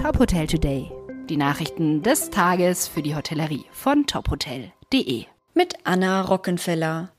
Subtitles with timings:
[0.00, 0.90] Top Hotel Today.
[1.28, 5.26] Die Nachrichten des Tages für die Hotellerie von tophotel.de.
[5.52, 7.12] Mit Anna Rockenfeller.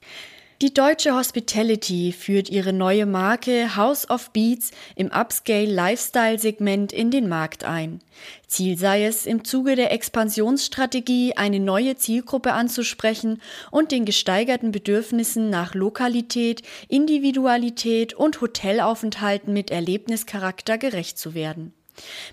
[0.64, 7.12] Die deutsche Hospitality führt ihre neue Marke House of Beats im Upscale Lifestyle Segment in
[7.12, 8.00] den Markt ein.
[8.48, 15.52] Ziel sei es, im Zuge der Expansionsstrategie eine neue Zielgruppe anzusprechen und den gesteigerten Bedürfnissen
[15.52, 21.76] nach Lokalität, Individualität und Hotelaufenthalten mit Erlebnischarakter gerecht zu werden.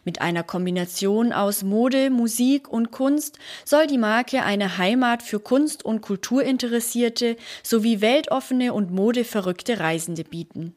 [0.04, 5.84] Mit einer Kombination aus Mode, Musik und Kunst soll die Marke eine Heimat für Kunst-
[5.84, 10.74] und Kulturinteressierte sowie weltoffene und modeverrückte Reisende bieten.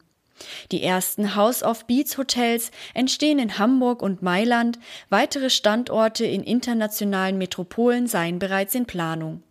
[0.70, 4.78] Die ersten House of Beats Hotels entstehen in Hamburg und Mailand,
[5.08, 9.42] weitere Standorte in internationalen Metropolen seien bereits in Planung.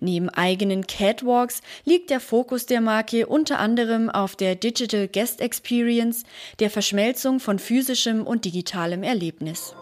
[0.00, 6.24] Neben eigenen Catwalks liegt der Fokus der Marke unter anderem auf der Digital Guest Experience,
[6.58, 9.74] der Verschmelzung von physischem und digitalem Erlebnis.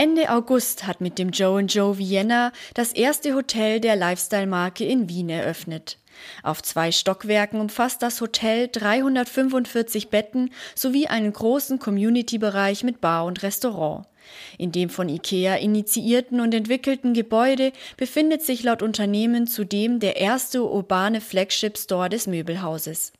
[0.00, 5.28] Ende August hat mit dem Joe Joe Vienna das erste Hotel der Lifestyle-Marke in Wien
[5.28, 5.98] eröffnet.
[6.42, 13.42] Auf zwei Stockwerken umfasst das Hotel 345 Betten sowie einen großen Community-Bereich mit Bar und
[13.42, 14.06] Restaurant.
[14.58, 20.64] In dem von IKEA initiierten und entwickelten Gebäude befindet sich laut Unternehmen zudem der erste
[20.64, 23.12] urbane Flagship Store des Möbelhauses.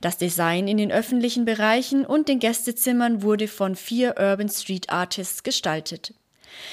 [0.00, 5.42] Das Design in den öffentlichen Bereichen und den Gästezimmern wurde von vier Urban Street Artists
[5.42, 6.14] gestaltet.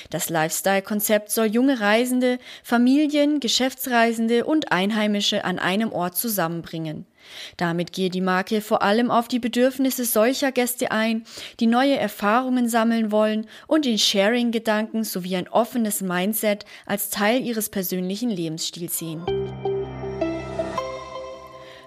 [0.10, 7.06] Das Lifestyle-Konzept soll junge Reisende, Familien, Geschäftsreisende und Einheimische an einem Ort zusammenbringen.
[7.58, 11.24] Damit gehe die Marke vor allem auf die Bedürfnisse solcher Gäste ein,
[11.60, 17.70] die neue Erfahrungen sammeln wollen und den Sharing-Gedanken sowie ein offenes Mindset als Teil ihres
[17.70, 19.24] persönlichen Lebensstils sehen.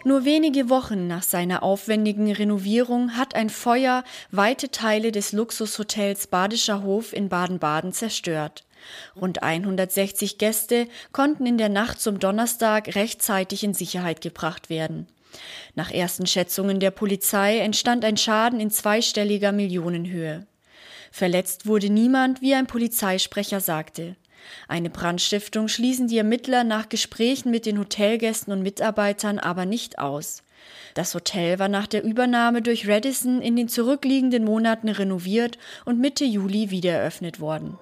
[0.04, 6.82] Nur wenige Wochen nach seiner aufwendigen Renovierung hat ein Feuer weite Teile des Luxushotels Badischer
[6.82, 8.64] Hof in Baden-Baden zerstört.
[9.14, 15.06] Rund 160 Gäste konnten in der Nacht zum Donnerstag rechtzeitig in Sicherheit gebracht werden.
[15.76, 20.46] Nach ersten Schätzungen der Polizei entstand ein Schaden in zweistelliger Millionenhöhe.
[21.12, 24.16] Verletzt wurde niemand, wie ein Polizeisprecher sagte.
[24.68, 30.42] Eine Brandstiftung schließen die Ermittler nach Gesprächen mit den Hotelgästen und Mitarbeitern aber nicht aus.
[30.94, 36.24] Das Hotel war nach der Übernahme durch Radisson in den zurückliegenden Monaten renoviert und Mitte
[36.24, 37.78] Juli wiedereröffnet worden.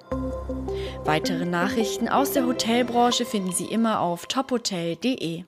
[1.05, 5.45] Weitere Nachrichten aus der Hotelbranche finden Sie immer auf tophotel.de.